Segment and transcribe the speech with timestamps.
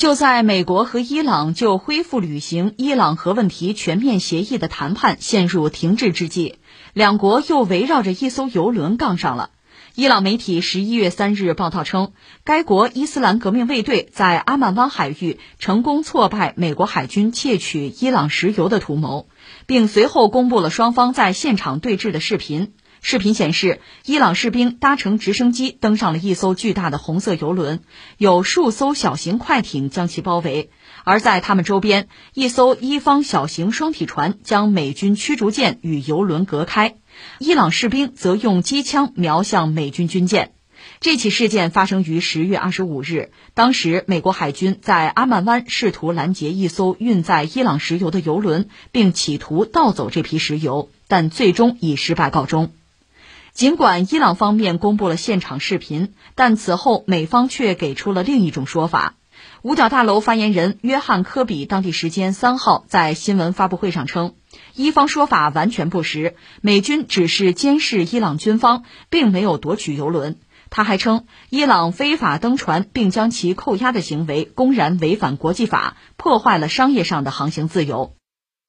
[0.00, 6.54] 就在美国和伊朗就恢复履行伊朗核问题全面协议的谈判陷入停滞之际，
[6.94, 9.50] 两国又围绕着一艘油轮杠上了。
[9.94, 19.28] 伊朗媒体十一月三日报道称，该国伊斯兰革命卫队在阿曼湾海域成功挫败美国海军窃取伊朗石油的图谋，
[19.66, 22.72] 并随后公布了双方在现场对峙的视频。
[23.02, 27.80] 视频显示，伊朗士兵搭乘直升机登上了一艘巨大的红色油轮，
[28.18, 30.70] 有数艘小型快艇将其包围。
[31.04, 36.96] 而在他们周边，一艘伊方小型双体船将美军驱逐舰与油轮隔开。
[37.38, 40.52] 伊朗士兵则用机枪瞄向美军军舰。
[41.00, 52.72] 这起事件发生于十月二十五日，当时美国海军在阿曼湾试图拦截一艘运载伊朗石油的油轮，并企图盗走这批石油，但最终以失败告终。
[53.52, 59.14] 尽管伊朗方面公布了现场视频，但此后美方却给出了另一种说法。
[59.62, 64.34] 五角大楼发言人约翰·科比当地时间三号在新闻发布会上称，
[64.74, 70.38] 伊方说法完全不实，美军只是监视伊朗军方，并没有夺取油轮。
[70.68, 78.14] 他还称，伊朗非法登船并将其扣押的行为公然违反国际法，破坏了商业上的航行自由。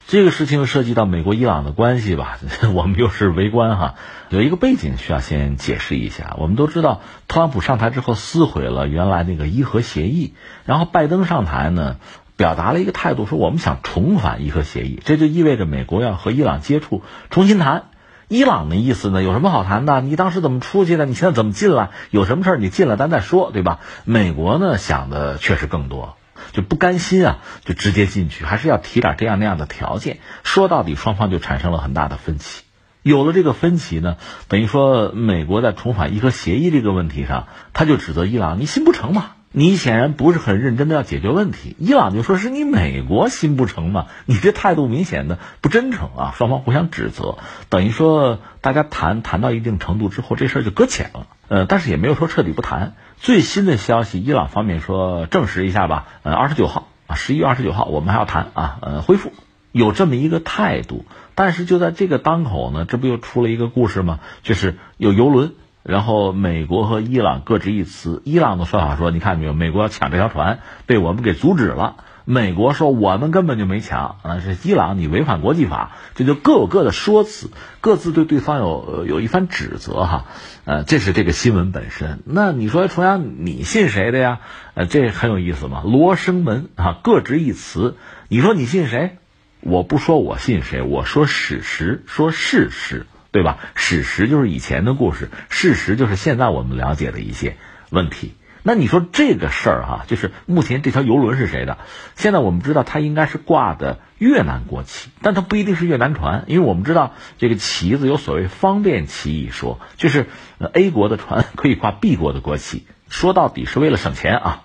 [0.08, 2.38] 这个事情涉及到美国伊朗的关系吧，
[2.74, 3.96] 我们又是围观哈。
[4.30, 6.36] 有一个背景需要先解释一下。
[6.38, 10.34] 我们都知道，特朗普上台之后撕毁了原来那个伊核协议，
[10.66, 11.96] 然后拜登上台呢，
[12.36, 17.84] 表达了一个态度，说我们想重返伊核协议，这就意味着美国要和伊朗接触，重新谈。
[18.28, 20.02] 伊朗的意思呢，有什么好谈的？
[20.02, 21.06] 你当时怎么出去的？
[21.06, 21.92] 你现在怎么进来？
[22.10, 23.80] 有什么事儿你进来咱再说，对吧？
[24.04, 26.18] 美国呢想的确实更多。
[26.52, 30.20] 就不甘心啊，就直接进去，还是要提点这样那样的条件。
[30.44, 32.64] 说到底，双方就产生了很大的分歧。
[33.03, 39.31] 有了这个分歧呢，等于说美国在重返伊核协议这个问题上，他就指责伊朗：“你心不成嘛？
[39.53, 44.06] 你显然不是很认真的要解决问题。”伊朗就说是你美国心不成嘛？
[44.28, 46.34] 你这态度明显的不真诚啊！
[46.38, 51.25] 双方互相指责，等于说大家谈谈到一定程度之后，这事儿就搁浅了。
[51.47, 52.94] 呃，但是也没有说彻底不谈。
[53.22, 56.08] 最新的消息，伊朗方面说证实一下吧。
[56.24, 59.32] 呃，二十九号啊，十一月二十九号，我们还要谈啊，呃，恢复
[59.72, 61.06] 有这么一个态度。
[61.36, 64.22] 但是就在这个当口呢，这不又出了一个故事吗？
[64.42, 65.52] 就是有游轮，
[65.84, 68.24] 然后美国和伊朗各执一词。
[68.26, 71.98] 伊朗的说法说，你看没有，美国要抢这条船，被我们给阻止了。
[72.31, 77.50] 美国说我们根本就没抢，啊，是伊朗你违反国际法，这就各有各的说辞，
[77.81, 80.25] 各自对对方有有一番指责哈，
[80.64, 82.22] 呃，这是这个新闻本身。
[82.24, 84.40] 那你说重阳，你信谁的呀？
[84.75, 87.97] 呃，这很有意思嘛，罗生门啊，各执一词。
[88.30, 89.18] 你说你信谁？
[89.59, 93.58] 我不说我信谁，我说史实，说事实，对吧？
[93.75, 97.58] 史实就是以前的故事，事实就是现在我们了解的一些
[97.90, 98.36] 问题。
[98.64, 101.78] 那你说这个事儿哈，就是目前这条游轮是谁的？
[102.16, 110.28] 现在我们知道它应该是挂的越南国旗，但它不一定是越南船，因为我们知道这个旗子有所谓方便旗一说，就是
[110.74, 114.64] A 国的船可以挂 B 国的国旗，说到底是为了省钱啊。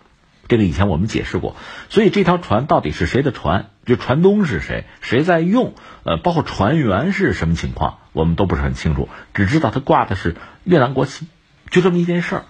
[0.49, 1.57] 这个以前我们解释过，
[1.89, 3.71] 所以这条船到底是谁的船？
[3.85, 4.85] 就船东是谁？
[5.01, 5.75] 谁在用？
[6.05, 11.27] 呃，包括船员是什么情况，我们都不是很清楚，只知道它挂的是越南国旗，
[11.71, 12.45] 就这么一件事儿。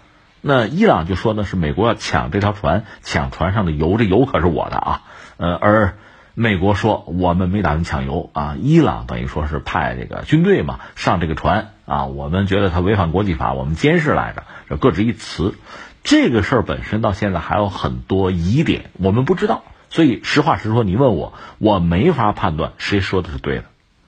[0.48, 5.02] 那伊朗就说呢，是美国要抢这条船，抢船上的油，这油可是我的啊。
[5.38, 5.94] 呃，而
[6.34, 8.54] 美国说我们没打算抢油啊。
[8.56, 15.56] 伊朗等于说是派这个军队嘛上这个船啊，我们觉得他违反国际法，我们监视来着，这各执一词。
[16.04, 19.64] 这个事儿本身到现在还有很多疑点，我们不知道。
[19.90, 23.64] 所以实话实说，你问我，我没法判断谁说的是对的。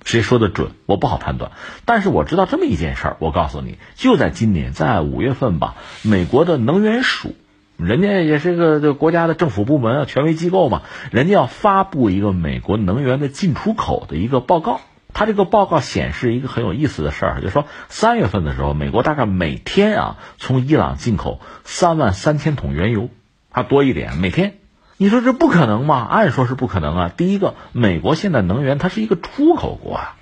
[0.09, 0.71] 谁说的准？
[0.87, 1.53] 我不好判断，
[1.85, 3.17] 但是我知道这么一件事儿。
[3.19, 7.35] 我告诉你，就在今年，在五月份吧，美国的能源署，
[7.77, 10.81] 人家也是个这国家的政府部门啊，权威机构嘛，
[11.11, 14.81] 人家要发布一个美国能源的进出口的一个报告。
[15.13, 23.11] 他这个报告显示一个很有意思的事儿，就说三月份的时候，美国大概每天啊从伊朗进口三万三千桶原油，
[23.51, 24.58] 还多一点，每天。
[25.01, 26.05] 你说这不可能吗？
[26.11, 27.13] 按说是不可能啊。
[27.17, 30.17] 第一个，美国现在能源它是一个出口国啊，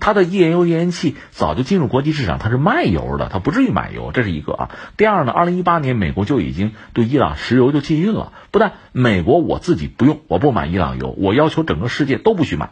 [0.00, 4.70] 它的页岩油页岩气早就进入国际市场，它是卖油的，它不至于买油，这是一个啊。
[4.96, 12.70] 第二呢，二零一八年美国就已经对伊朗石油就禁运了，不但美国我自己不用，我不买伊朗油，我要求整个世界都不许买，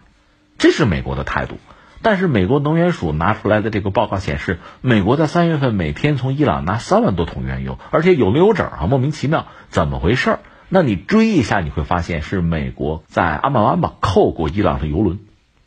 [0.57, 1.59] 这是美国的态度。
[2.01, 10.39] 但是美国能源署拿出来的这个报告显示，美国在三月份每天从伊朗拿三万多桶原油，而且有没有整啊，莫名其妙，怎么回事？
[10.73, 15.19] 那你追一下，你会发现是美国在阿曼湾吧扣过伊朗的油轮，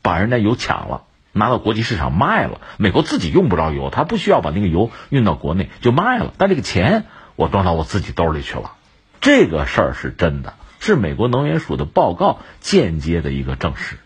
[0.01, 1.03] 把人家油抢了，
[1.33, 2.61] 拿到国际市场卖了。
[2.77, 7.03] 美国自己用不着油，他不需要把那个油运到国内就卖了，但这个钱
[7.35, 8.71] 我装到我自己兜里去了。
[9.19, 13.97] 这个事儿是真的，是美国能源署的报告间接的一个证实。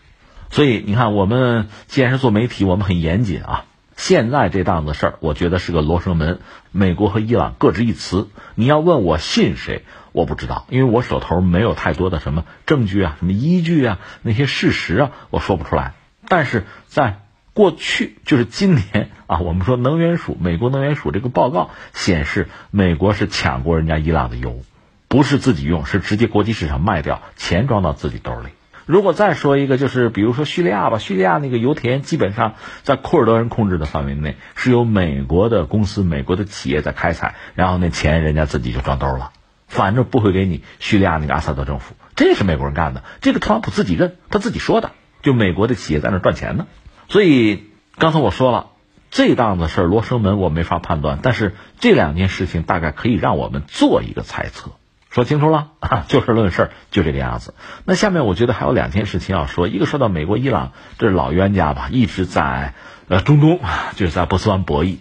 [0.50, 3.64] 所以你看，我们既然是做媒体，我们很严谨啊。
[3.96, 6.38] 现在这档子事儿，我觉得是个罗生门。
[6.70, 8.28] 美国和伊朗各执一词。
[8.54, 9.84] 你要问我信谁，
[10.18, 15.92] 我不知道，因为我手头没有太多的什么证据啊、什么依据啊、那些事实啊，我说不出来。
[16.26, 17.20] 但是在
[17.54, 24.62] 过去，就是今年啊， 我们说能源署，美国能源署这个报告显示，美国是抢过人家伊朗的油，
[25.06, 28.48] 不是自己用，是直接国际市场卖掉，钱装到自己兜里。
[28.86, 39.30] 如果再说一个，就是比如说叙利亚吧，叙利亚那个油田基本上在库尔德人控制的范围内，是由美国的公司、美国的企业在开采，然后那钱人家自己就装兜了，
[39.68, 44.90] 反正不会给你叙利亚那个阿萨德政府，这是美国人干的，这个特朗普自己认，他自己说的，
[45.22, 46.66] 就美国的企业在那赚钱呢。
[47.08, 48.66] 所以刚才我说了，
[49.10, 54.72] 这档子事儿罗生门我没法判断，但是这两件事情大概可以让我们做一个猜测。
[55.10, 57.54] 说清楚了啊， 就事论事儿，就这个样子。
[57.86, 62.74] 那下面我觉得还有两件事情要说，一个说到美国、伊朗，这是老冤家吧，一直在
[63.08, 63.58] 呃中东，
[63.96, 64.96] 就是在波斯湾博弈，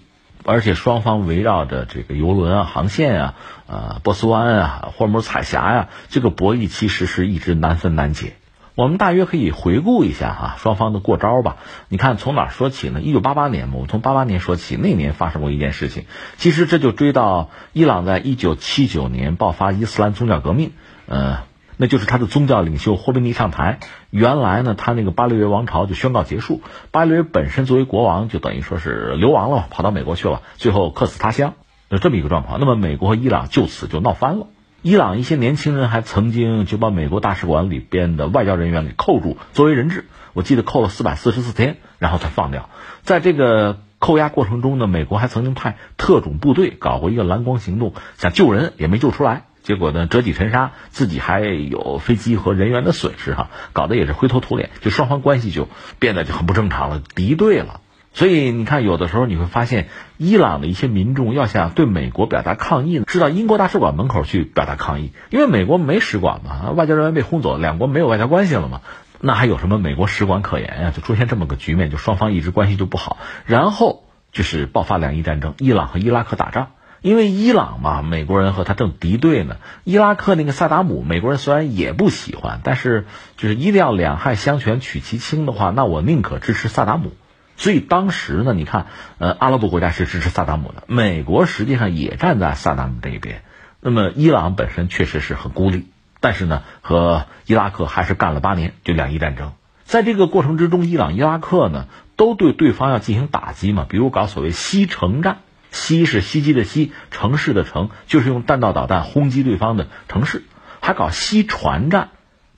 [0.48, 3.34] 而且双方围绕着这个油轮啊、航线啊、
[3.68, 8.32] 呃波斯湾啊、霍尔木兹海峡呀，这个博弈其实是一直难分难解。
[8.74, 11.58] 我们大约可以回顾一下哈，双方的过招吧。
[11.90, 13.02] 你看从哪说起呢？
[13.02, 16.06] 一九八八年嘛，我从八八年说起，那年发生过一件事情。
[16.38, 20.72] 其实这就追到伊朗在一九七九年爆发伊斯兰宗教革命，
[21.08, 21.40] 呃，
[21.78, 23.80] 那就是他的宗教领袖霍梅尼上台。
[24.10, 31.54] 原来呢，他那个巴列维王朝就宣告结束，巴列维本身作为国王就等于说是流亡了，跑到美国去了，最后客死他乡，
[31.90, 32.60] 就这么一个状况。
[32.60, 34.48] 那么美国和伊朗就此就闹翻了。
[34.84, 42.70] 伊朗一些年轻人还曾经就把美国大使馆里边的外交人员给扣住作为人质，我记得扣了四百四十四天，然后才放掉。
[43.02, 55.68] 在这个扣押过程中呢，美国还曾经派特种部队搞过一个蓝光行动，想救人也没救出来，结果呢折戟沉沙，自己还有飞机和人员的损失哈，搞得也是灰头土脸，就双方关系就
[56.00, 57.82] 变得就很不正常了，敌对了。
[58.14, 68.80] 所以你看，有的时候你会发现，伊朗的一些民众要想对美国表达抗议呢，是到英国大使馆门口去表达抗议，因为美国没使馆嘛，外交人员被轰走，两国没有外交关系了嘛，
[69.20, 70.92] 那还有什么美国使馆可言呀？
[70.96, 76.70] 就出现这么个局面，就双方一直关系就不好，然后就是爆发两伊战争，伊朗和伊拉克打仗，
[77.02, 83.06] 因为伊朗嘛，美国人和他正敌对呢，伊拉克那个萨达姆，美国人虽然也不喜欢，但是
[83.38, 87.12] 就是一定要两害相权取其轻的话，那我宁可支持萨达姆。
[87.56, 93.42] 所以当时呢，你看，呃，阿拉伯国家是支持萨达姆的，美国实际上也站在萨达姆这一边。
[93.80, 95.88] 那么伊朗本身确实是很孤立，
[96.20, 99.54] 但是呢，和伊拉克还是干了八年，就两伊战争。
[99.86, 105.38] 在这个过程之中，伊朗、伊拉克呢都对对方要进行打击嘛，比如搞所谓西城战，
[105.72, 110.44] 西是袭击的西，城市的城，就是用弹道导弹轰击对方的城市，
[110.82, 112.10] 还搞西船战。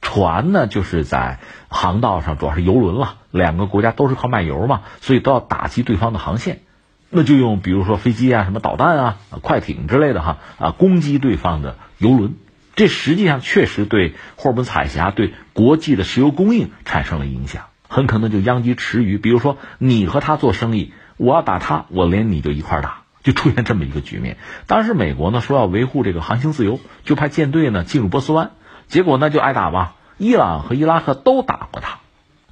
[0.01, 3.17] 船呢，就是在航道上，主要是油轮了。
[3.31, 6.61] 两个国家都是靠卖油嘛，所以都要打击对方的航线。
[7.09, 12.35] 那就用比如说飞机啊、什么导弹啊、快艇之类的哈啊，攻击对方的油轮。
[12.77, 19.17] 这实际上确实对霍尔木兹海峡、对国际的石油供应产生了影响，很可能就殃及池鱼。
[19.17, 24.37] 比如说你和他做生意，我要打他，我连你就一块打，就出现这么一个局面。
[24.67, 28.51] 当时美国呢说要维护这个航行自由，就派舰队呢进入波斯湾。
[28.87, 31.99] 结果呢就挨打吧，伊朗和伊拉克都打过他，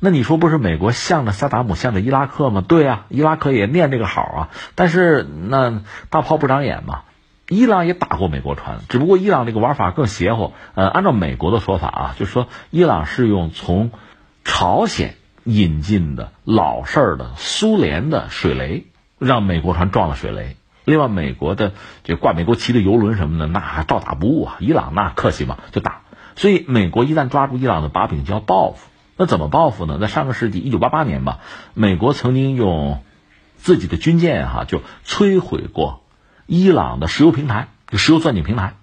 [0.02, 2.62] 那你说不是美国向着萨达姆向着伊拉克吗？
[2.68, 7.04] 对呀，伊拉克也念这个好啊，但是那大炮不长眼嘛，
[7.48, 10.54] 伊朗也打过美国船，只不过伊朗这个玩法更邪乎。
[10.76, 13.92] 呃，按照美国的说法啊，就是说伊朗是用从
[14.44, 15.16] 朝鲜
[15.48, 18.86] 引进的老式儿的苏联的水雷，
[19.18, 20.58] 让美国船撞了水雷。
[20.84, 21.74] 另外，美国的
[22.04, 24.58] 这挂美国旗的游轮什么的，那照打不误啊。
[24.60, 26.02] 伊朗那客气嘛，就打。
[26.36, 28.90] 所以，美国一旦抓住伊朗的把柄，就要报复。
[29.16, 29.98] 那怎么报复呢？
[30.00, 31.40] 在上个世纪一九八八年吧，
[31.74, 33.02] 美国曾经用
[33.56, 36.04] 自己的军舰哈，就摧毁过
[36.46, 38.76] 伊朗的石油平台，就石油钻井平台。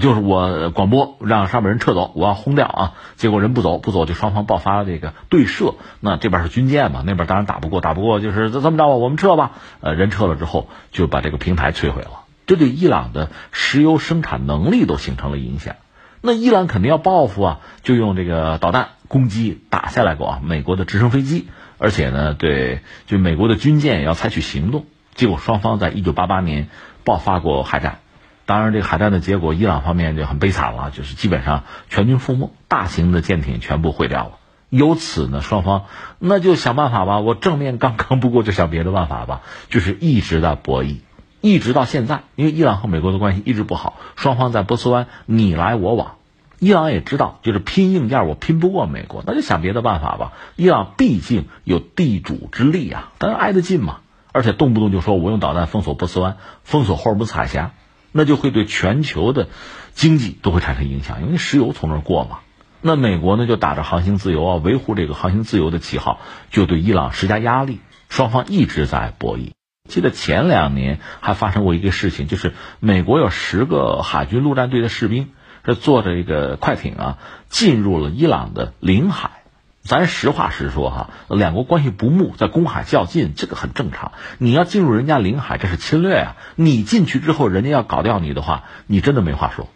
[0.00, 2.92] 就是我广播让上面人撤走，我要轰掉啊！
[3.16, 5.74] 结果人不走，不走就双方爆发了这个对射。
[6.00, 9.52] 那这边是军舰嘛，那边当然打不过，打不过就是这么着吧，我们撤吧。
[9.80, 12.22] 呃，人撤了之后，就把这个平台摧毁了。
[12.46, 15.76] 这对伊朗的石油生产能力都形成了影响。
[16.22, 24.86] 那伊朗肯定要报复啊，就用这个导弹攻击打下来过啊，美国的直升飞机，而且呢，对，就美国的军舰也要采取行动。
[25.14, 26.68] 结果双方在一九八八年
[27.04, 27.98] 爆发过海战，
[28.46, 34.32] 当然这个海战的结果，伊朗方面就很悲惨了，就是基本上全军覆没，大型的舰艇全部毁掉了。
[34.68, 35.84] 由此呢，双方
[36.18, 40.98] 那就想办法吧，我正面刚刚不过，就想别的办法吧，就是一直在博弈。
[41.40, 46.14] 一直到现在，因为伊朗和美国的关系一直不好，双方在波斯湾你来我往，
[46.60, 50.32] 伊朗也知道，就是拼硬件我拼不过美国，那就想别的办法吧。
[50.54, 53.98] 伊朗毕竟有地主之利啊，当然挨得近嘛，
[54.30, 57.72] 而且动不动就说我用导弹封锁波斯湾、封锁霍尔木兹海峡，
[58.12, 59.48] 那就会对全球的
[59.94, 62.38] 经济都会产生影响，因为石油从那儿过嘛。
[62.80, 69.52] 那美国呢，就打着航行自由啊，维护这个航行自由的旗号，就对伊朗施加压力，双方一直在博弈。
[69.88, 75.30] 记得前两年还发生过一个事情，就是美国有十个海军陆战队的士兵。
[75.64, 79.41] 这坐着一个快艇啊，进入了伊朗的领海。
[79.82, 84.12] 咱实话实说哈，两国关系不睦，在公海较劲，这个很正常。
[84.38, 86.36] 你要进入人家领海，这是侵略啊！
[86.54, 89.68] 你进去之后，人家要搞掉你的话，你真的没话说。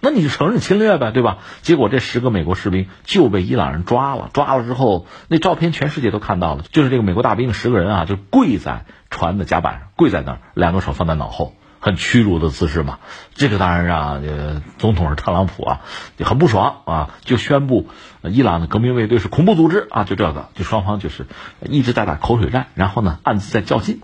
[0.00, 1.38] 那你就承认侵略呗，对吧？
[1.62, 11.54] 结果这十个美国士兵就被伊朗人抓了，抓了之后，那照片全世界都看到了，就是这个美国大兵十个人啊，就跪在船的甲板上，跪在那儿，两个手放在脑后。
[11.80, 12.98] 很屈辱的姿势嘛，
[13.34, 15.80] 这个当然让呃总统是特朗普啊，
[16.16, 17.86] 就很不爽啊，就宣布
[18.22, 21.26] 伊朗的革命卫队是恐怖组织啊，就这个，就双方就是
[21.62, 24.00] 一直在打口水战，然后呢暗自在较劲，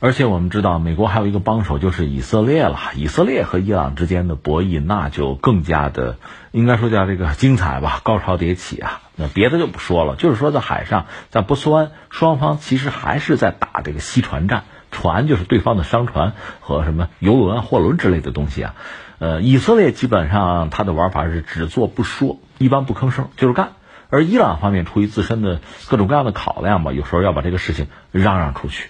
[0.00, 6.18] 而且我们知道美国还有一个帮手就是以色列了，以色列和伊朗之间的博弈那就更加的
[6.52, 14.64] 应该说叫这个精彩吧，高潮迭起啊，那别的就不说了，就是说在海上，在波斯湾，双方其实还是在打这个西船战。
[14.94, 18.74] 船就是对方的商船和什么游轮、货轮之类的东西啊，
[19.18, 23.72] 呃，以色列基本上他的玩法是只做不说，一般不吭声，就是干。
[24.08, 28.88] 而伊朗方面出于自身的各种各样的考量吧，有时候要把这个事情嚷嚷出去，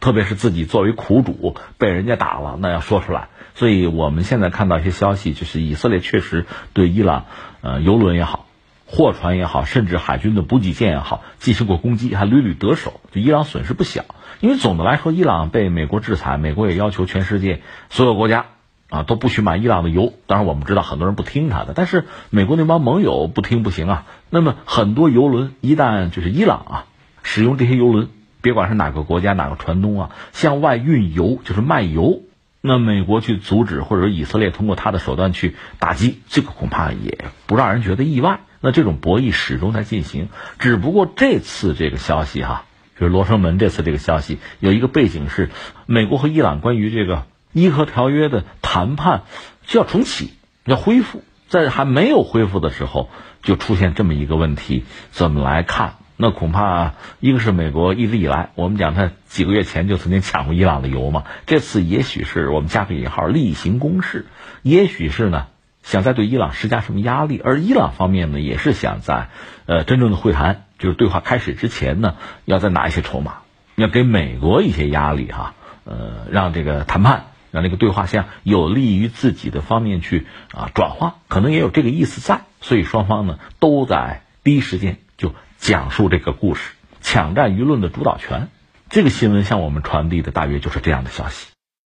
[0.00, 3.28] 特别是自己作为苦主被人家打了，那要说出来。
[3.54, 6.44] 所以我们现在看到一些消息，就是以色列确实
[6.74, 7.24] 对伊朗，
[7.62, 8.45] 呃，游轮也好。
[8.86, 14.04] 货船也好，甚至海军的补给舰也好，进行过攻击，还屡屡得手，就伊朗损失不小。
[14.40, 18.46] 因为总的来说，伊朗被美国制裁，美国也要求全世界所有国家
[18.88, 20.12] 啊都不许买伊朗的油。
[20.26, 24.06] 当然，我们知道很多人不听他的，但是美国那帮盟友不听不行啊。
[24.30, 26.84] 那么很多油轮一旦就是伊朗啊
[27.22, 28.08] 使用这些油轮，
[28.40, 32.20] 别管是哪个国家哪个船东啊向外运油，就是卖油，
[32.60, 38.40] 那美国去阻止，或者说以色列通过他的手段去打击，这个恐怕也不让人觉得意外。
[38.60, 42.64] 那这种博弈始终在进行，只不过这次这个消息哈，
[42.98, 45.50] 就是罗生门这次这个消息有一个背景是，
[45.86, 49.22] 美国和伊朗关于这个伊核条约的谈判
[49.66, 50.30] 就要重启，
[50.64, 53.10] 要恢复，在还没有恢复的时候
[53.42, 55.94] 就出现这么一个问题，怎么来看？
[56.18, 64.24] 那恐怕一个是美国一直以来，我们讲他几个月前就曾经抢过伊朗的油嘛，这次也许是我们加个引号例行公事，
[64.62, 65.46] 也许是呢。
[65.86, 69.28] 想再对伊朗施加什么压力，而伊朗方面呢，也是想在，
[69.66, 73.42] 呃，真正的会谈就是对话开始之前呢，要再拿一些筹码，
[73.76, 88.48] 要给美国一些压力哈，呃，让这个谈判，让这个对话向有利于自己的方面去啊转化，可能也有这个意思在，所以双方呢都在第一时间就讲述这个故事，抢占舆论的主导权。
[88.90, 91.55] 这个新闻向我们传递的大约就是这样的消息。